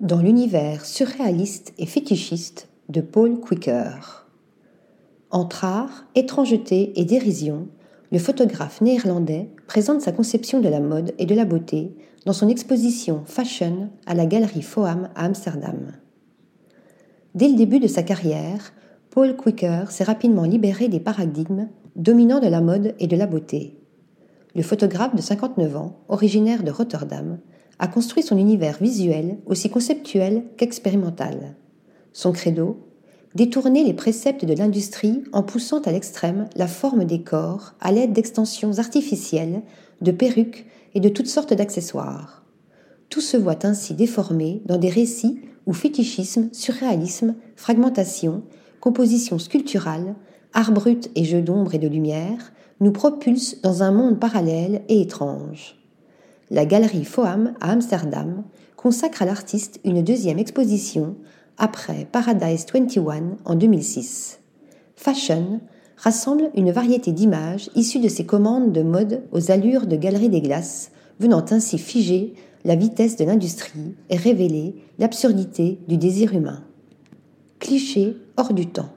[0.00, 4.26] dans l'univers surréaliste et fétichiste de Paul Quicker.
[5.30, 7.68] Entre art, étrangeté et dérision,
[8.10, 11.94] le photographe néerlandais présente sa conception de la mode et de la beauté
[12.24, 15.92] dans son exposition Fashion à la galerie Foam à Amsterdam.
[17.34, 18.72] Dès le début de sa carrière,
[19.10, 23.76] Paul Quicker s'est rapidement libéré des paradigmes dominants de la mode et de la beauté.
[24.56, 27.38] Le photographe de 59 ans, originaire de Rotterdam,
[27.80, 31.56] a construit son univers visuel aussi conceptuel qu'expérimental.
[32.12, 32.86] Son credo
[33.34, 38.12] Détourner les préceptes de l'industrie en poussant à l'extrême la forme des corps à l'aide
[38.12, 39.62] d'extensions artificielles,
[40.00, 42.44] de perruques et de toutes sortes d'accessoires.
[43.08, 48.42] Tout se voit ainsi déformé dans des récits où fétichisme, surréalisme, fragmentation,
[48.80, 50.16] composition sculpturale,
[50.52, 55.00] art brut et jeu d'ombre et de lumière nous propulsent dans un monde parallèle et
[55.00, 55.79] étrange
[56.50, 58.42] la galerie Foam à Amsterdam
[58.76, 61.14] consacre à l'artiste une deuxième exposition
[61.58, 64.40] après Paradise 21 en 2006.
[64.96, 65.60] Fashion
[65.96, 70.40] rassemble une variété d'images issues de ses commandes de mode aux allures de galeries des
[70.40, 76.64] glaces, venant ainsi figer la vitesse de l'industrie et révéler l'absurdité du désir humain.
[77.58, 78.90] Cliché hors du temps.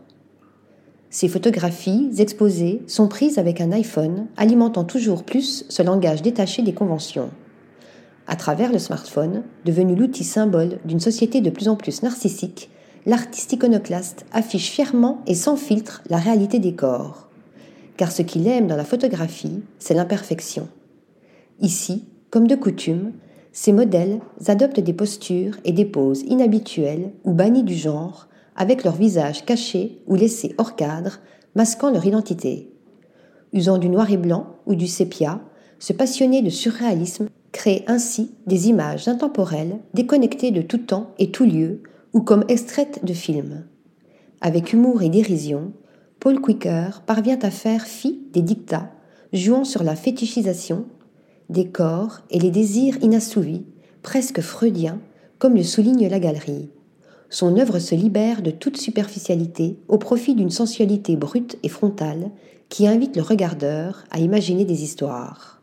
[1.09, 6.73] Ces photographies exposées sont prises avec un iPhone, alimentant toujours plus ce langage détaché des
[6.73, 7.29] conventions
[8.27, 12.69] à travers le smartphone, devenu l'outil symbole d'une société de plus en plus narcissique,
[13.05, 17.27] l'artiste iconoclaste affiche fièrement et sans filtre la réalité des corps.
[17.97, 20.67] Car ce qu'il aime dans la photographie, c'est l'imperfection.
[21.59, 23.11] Ici, comme de coutume,
[23.51, 28.95] ces modèles adoptent des postures et des poses inhabituelles ou bannies du genre, avec leur
[28.95, 31.19] visage caché ou laissé hors cadre,
[31.55, 32.71] masquant leur identité.
[33.51, 35.41] Usant du noir et blanc ou du sépia,
[35.77, 41.45] ce passionné de surréalisme crée ainsi des images intemporelles déconnectées de tout temps et tout
[41.45, 43.63] lieu ou comme extraites de films.
[44.41, 45.71] Avec humour et dérision,
[46.19, 48.91] Paul Quicker parvient à faire fi des dictats,
[49.31, 50.85] jouant sur la fétichisation
[51.49, 53.65] des corps et les désirs inassouvis,
[54.01, 54.99] presque freudiens,
[55.37, 56.69] comme le souligne la galerie.
[57.29, 62.31] Son œuvre se libère de toute superficialité au profit d'une sensualité brute et frontale
[62.69, 65.62] qui invite le regardeur à imaginer des histoires.